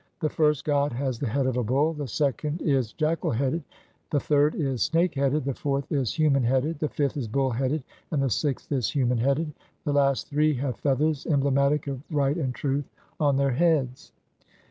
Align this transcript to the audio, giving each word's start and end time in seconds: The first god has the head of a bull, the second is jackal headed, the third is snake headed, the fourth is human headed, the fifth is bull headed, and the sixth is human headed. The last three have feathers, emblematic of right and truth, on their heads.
The 0.19 0.29
first 0.29 0.65
god 0.65 0.93
has 0.93 1.19
the 1.19 1.27
head 1.29 1.45
of 1.45 1.57
a 1.57 1.63
bull, 1.63 1.93
the 1.93 2.07
second 2.07 2.63
is 2.63 2.91
jackal 2.91 3.29
headed, 3.29 3.61
the 4.09 4.19
third 4.19 4.55
is 4.55 4.81
snake 4.81 5.13
headed, 5.13 5.45
the 5.45 5.53
fourth 5.53 5.91
is 5.91 6.15
human 6.15 6.41
headed, 6.41 6.79
the 6.79 6.89
fifth 6.89 7.17
is 7.17 7.27
bull 7.27 7.51
headed, 7.51 7.83
and 8.09 8.19
the 8.23 8.29
sixth 8.31 8.71
is 8.71 8.89
human 8.89 9.19
headed. 9.19 9.53
The 9.85 9.93
last 9.93 10.27
three 10.27 10.55
have 10.55 10.77
feathers, 10.77 11.27
emblematic 11.27 11.85
of 11.85 12.01
right 12.09 12.35
and 12.35 12.51
truth, 12.55 12.89
on 13.19 13.37
their 13.37 13.51
heads. 13.51 14.11